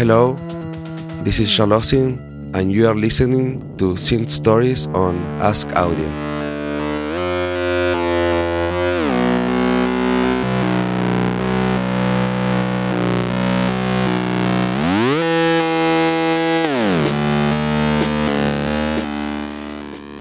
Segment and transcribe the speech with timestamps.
[0.00, 0.32] Hello,
[1.24, 2.16] this is Shall Ocin,
[2.56, 6.08] and you are listening to Synth Stories on Ask Audio.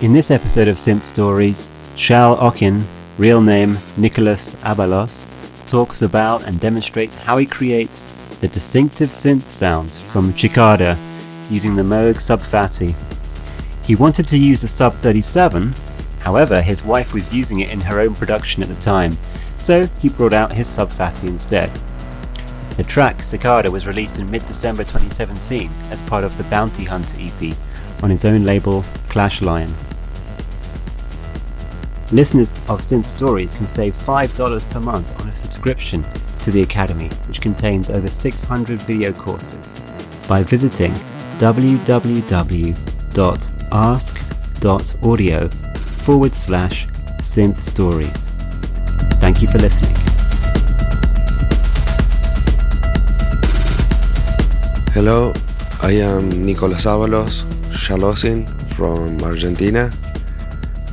[0.00, 2.80] In this episode of Synth Stories, Shall Ocin,
[3.18, 5.26] real name Nicholas Avalos,
[5.66, 8.13] talks about and demonstrates how he creates
[8.44, 10.98] the distinctive synth sounds from Cicada
[11.48, 12.94] using the Moog Sub Phatty.
[13.86, 15.72] He wanted to use the Sub 37,
[16.20, 19.16] however, his wife was using it in her own production at the time,
[19.56, 21.70] so he brought out his Sub Phatty instead.
[22.76, 27.16] The track Cicada was released in mid December 2017 as part of the Bounty Hunter
[27.18, 27.56] EP
[28.02, 29.72] on his own label Clash Lion.
[32.12, 36.04] Listeners of Synth Stories can save $5 per month on a subscription
[36.44, 39.80] to the Academy, which contains over 600 video courses,
[40.28, 40.92] by visiting
[41.40, 41.88] www.ask.audio
[45.48, 46.86] forward slash
[47.22, 48.28] synth stories.
[49.22, 49.96] Thank you for listening.
[54.92, 55.32] Hello,
[55.80, 59.90] I am Nicolas Avalos Shall Ocin from Argentina.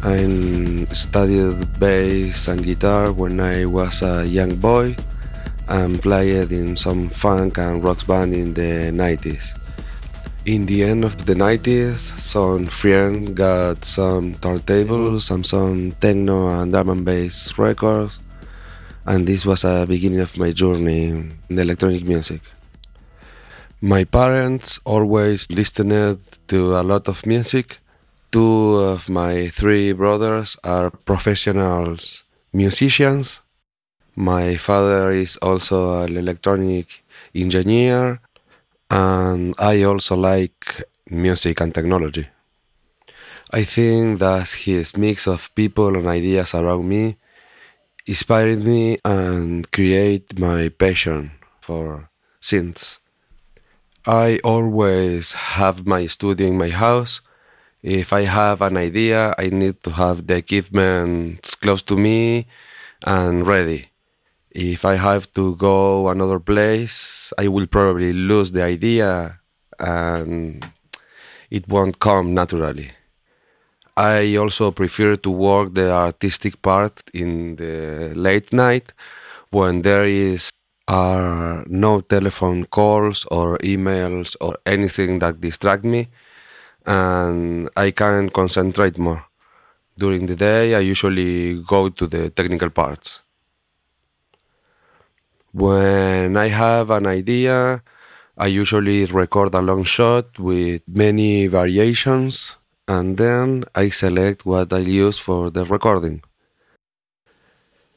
[0.02, 4.96] I studied bass and guitar when I was a young boy
[5.72, 9.58] and played in some funk and rock band in the 90s.
[10.46, 16.74] In the end of the 90s, some friends got some turntables and some techno and
[16.74, 18.20] drum and bass records,
[19.06, 22.42] and this was a beginning of my journey in electronic music.
[23.80, 27.78] My parents always listened to a lot of music.
[28.32, 33.41] Two of my three brothers are professionals musicians.
[34.22, 38.22] My father is also an electronic engineer,
[38.92, 42.30] and I also like music and technology.
[43.52, 47.18] I think that his mix of people and ideas around me
[48.06, 53.00] inspired me and create my passion for synths.
[54.06, 57.22] I always have my studio in my house.
[57.82, 62.46] If I have an idea, I need to have the equipment close to me
[63.04, 63.91] and ready.
[64.54, 69.40] If I have to go another place, I will probably lose the idea
[69.80, 70.66] and
[71.50, 72.92] it won't come naturally.
[73.96, 78.92] I also prefer to work the artistic part in the late night
[79.52, 80.50] when there is
[80.88, 86.10] are no telephone calls or emails or anything that distract me
[86.86, 89.24] and I can concentrate more.
[89.98, 93.22] During the day I usually go to the technical parts.
[95.54, 97.84] When I have an idea,
[98.38, 102.56] I usually record a long shot with many variations
[102.88, 106.24] and then I select what I use for the recording.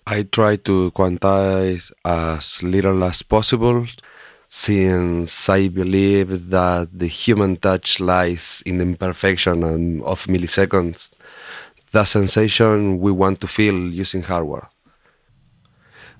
[0.04, 3.86] I try to quantize as little as possible
[4.48, 11.10] since I believe that the human touch lies in the imperfection of milliseconds,
[11.92, 14.68] the sensation we want to feel using hardware.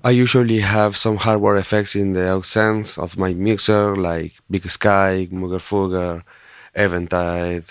[0.05, 5.27] I usually have some hardware effects in the accents of my mixer, like Big Sky,
[5.31, 6.21] Moogerfooger,
[6.75, 7.65] Eventide,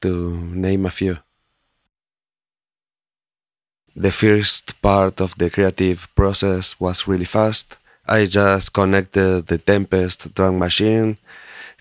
[0.00, 1.18] to name a few.
[3.96, 7.76] The first part of the creative process was really fast.
[8.06, 11.18] I just connected the Tempest drum machine,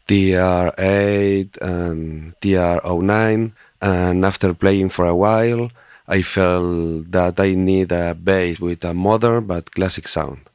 [0.07, 5.69] TR8 and TR09, and after playing for a while,
[6.07, 10.50] I felt that I need a bass with a modern but classic sound.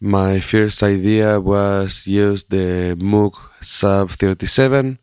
[0.00, 4.98] My first idea was use the Moog Sub 37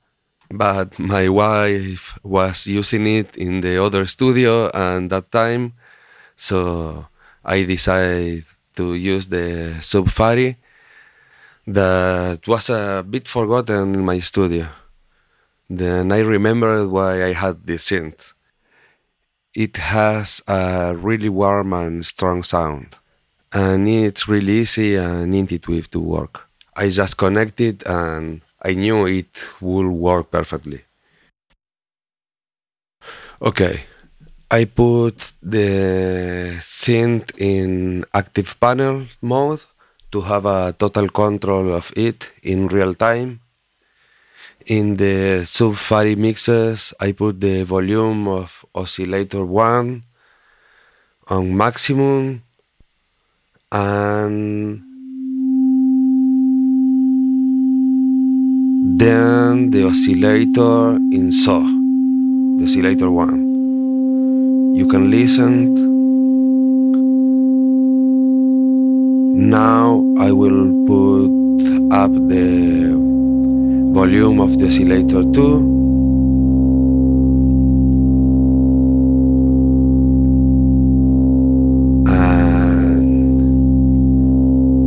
[0.53, 5.73] but my wife was using it in the other studio and that time
[6.35, 7.07] so
[7.43, 8.43] i decided
[8.75, 10.57] to use the Sub Phatty
[11.67, 14.67] that was a bit forgotten in my studio
[15.69, 18.33] then i remembered why i had this synth
[19.53, 22.95] it has a really warm and strong sound
[23.53, 29.53] and it's really easy and intuitive to work i just connected and I knew it
[29.59, 30.81] would work perfectly.
[33.41, 33.81] Okay,
[34.51, 39.65] I put the synth in active panel mode
[40.11, 43.40] to have a total control of it in real time.
[44.67, 50.03] In the Sub Phatty mixes, I put the volume of oscillator 1
[51.29, 52.43] on maximum
[53.71, 54.83] and
[58.99, 64.75] then the oscillator in saw the oscillator one.
[64.75, 65.73] You can listen.
[69.49, 73.10] Now I will put up the
[73.93, 75.81] volume of the oscillator 2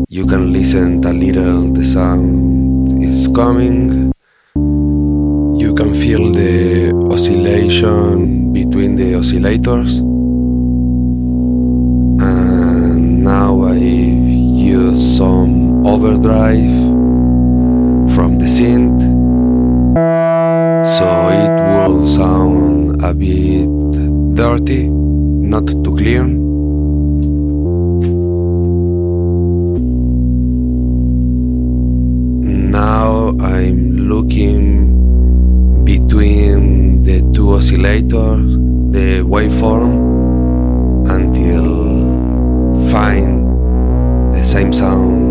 [0.08, 4.12] you can listen a little the sound is coming.
[5.60, 9.98] You can feel the oscillation between the oscillators.
[12.20, 16.76] And now I use some overdrive
[18.14, 18.93] from the synth
[19.94, 23.68] so it will sound a bit
[24.34, 26.42] dirty not too clean
[32.70, 38.56] now I'm looking between the two oscillators,
[38.92, 39.92] the waveform,
[41.08, 41.66] until
[42.90, 45.23] find the same sound.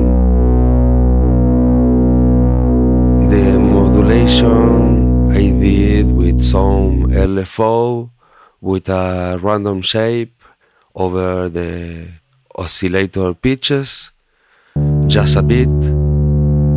[4.04, 8.10] The modulation I did with some LFO
[8.60, 10.44] with a random shape
[10.94, 12.10] over the
[12.54, 14.12] oscillator pitches,
[15.08, 15.70] just a bit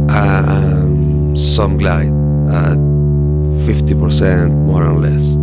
[0.09, 2.15] and some glide
[2.49, 2.79] at
[3.67, 5.37] 50% more or less.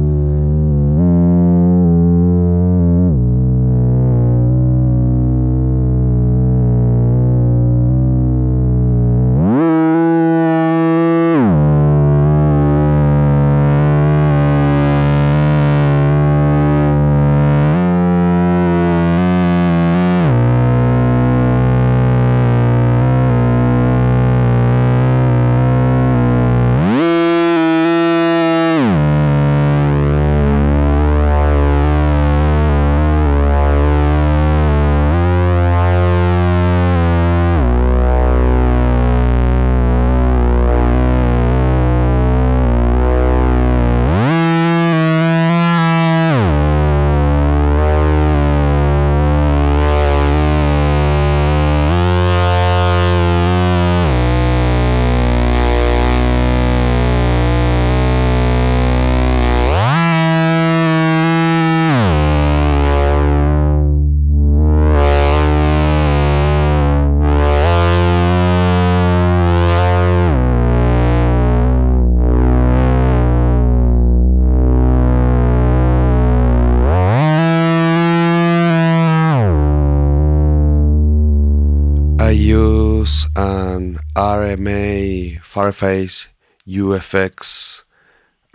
[84.15, 86.27] RME Fireface
[86.67, 87.81] UFX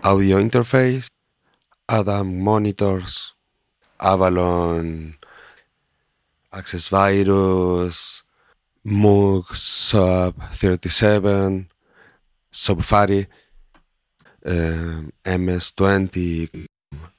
[0.05, 1.09] audio interface,
[1.89, 3.35] Adam monitors,
[3.99, 5.17] Avalon,
[6.53, 8.23] Access Virus,
[8.87, 11.69] Moog Sub 37,
[12.53, 13.27] Sub Phatty,
[14.47, 16.67] um, MS20,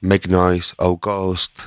[0.00, 1.66] Make Noise, 0-Coast,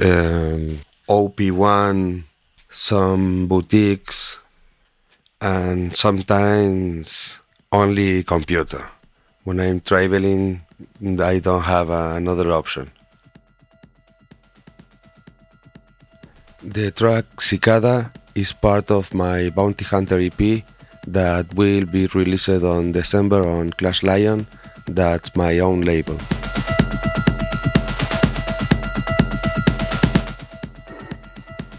[0.00, 2.24] um, OP1,
[2.70, 4.38] some boutiques,
[5.40, 7.40] and sometimes
[7.72, 8.84] only computer.
[9.44, 10.62] When I'm traveling,
[11.20, 12.90] I don't have uh, another option.
[16.62, 20.64] The track Cicada is part of my Bounty Hunter EP
[21.06, 24.46] that will be released on December on Clash Lion.
[24.86, 26.18] That's my own label.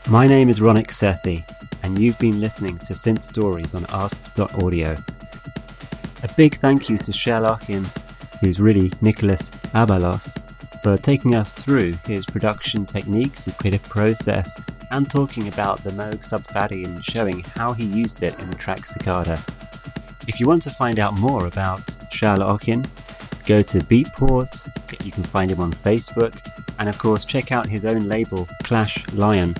[0.09, 1.43] My name is Ronik Sethi,
[1.89, 4.95] and you've been listening to Synth Stories on Ask.audio.
[6.21, 7.83] A big thank you to Shall Ocin,
[8.41, 10.37] who's really Nicholas Avalos,
[10.83, 16.23] for taking us through his production techniques, his creative process, and talking about the Moog
[16.23, 19.41] Sub Phatty and showing how he used it in the track Cicada.
[20.27, 21.81] If you want to find out more about
[22.11, 22.85] Shall Ocin,
[23.47, 26.37] go to Beatport, you can find him on Facebook,
[26.77, 29.55] and of course check out his own label, Clash Lion,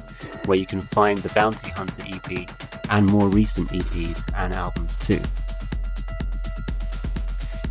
[0.49, 2.49] where you can find the Bounty Hunter EP
[2.89, 5.21] and more recent EPs and albums too.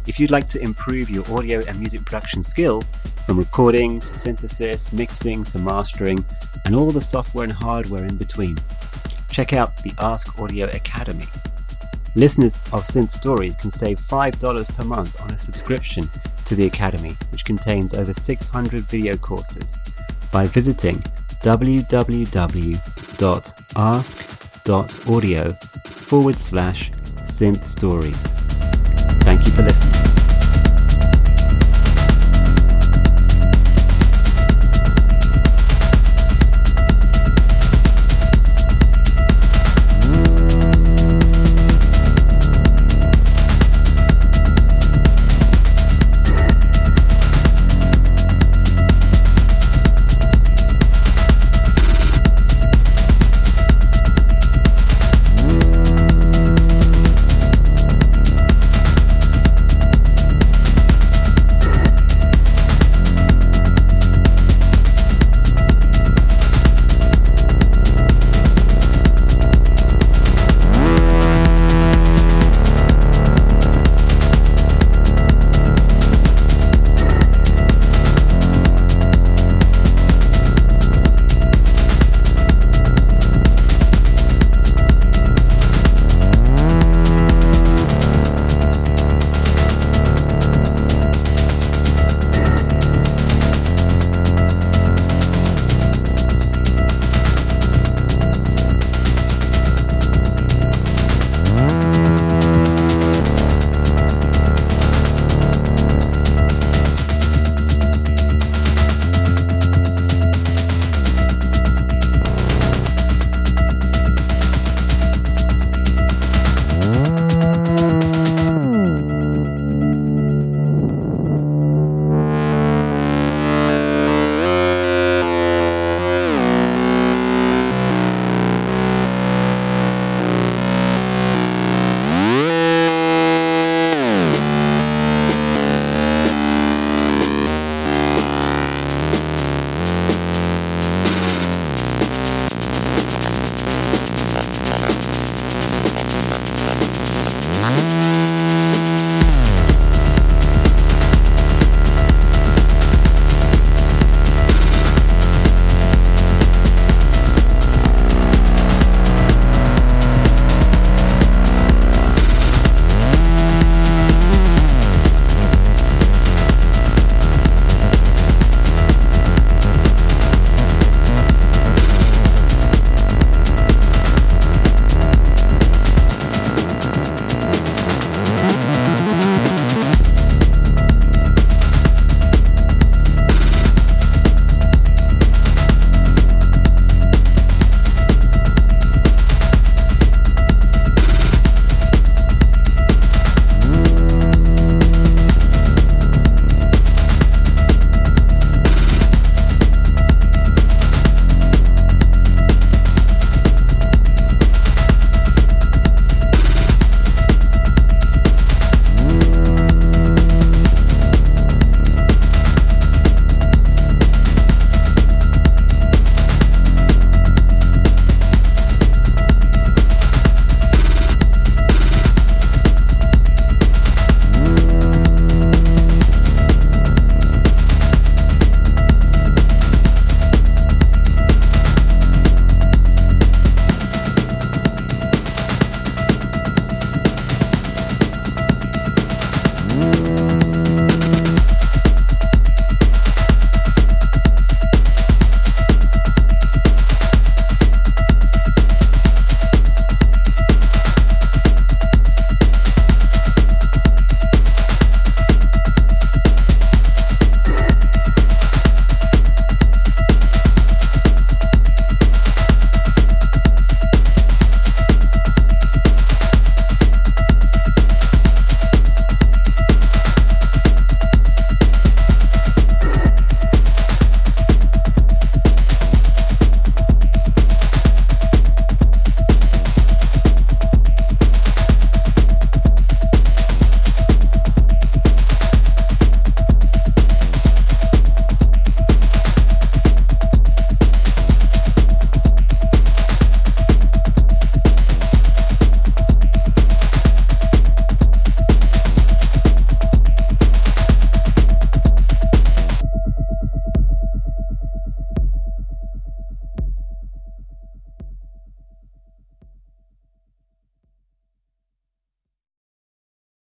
[0.06, 2.92] If you'd like to improve your audio and music production skills,
[3.26, 6.24] from recording to synthesis, mixing to mastering,
[6.64, 8.56] and all the software and hardware in between,
[9.28, 11.26] check out the Ask Audio Academy.
[12.14, 16.08] Listeners of Synth Stories can save $5 per month on a subscription
[16.46, 19.80] to the Academy, which contains over 600 video courses,
[20.32, 21.02] by visiting
[21.42, 22.78] www.ask.audio
[25.84, 26.90] forward slash
[27.26, 28.22] synth stories.
[29.24, 29.52] Thank you.
[29.52, 29.97] for listening.